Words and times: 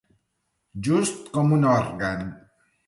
Just 0.89 1.29
com 1.37 1.55
un 1.59 1.71
òrgan. 1.77 2.27